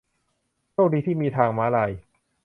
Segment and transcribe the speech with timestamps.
[0.73, 1.91] โชคดีที่มีทางม้าลาย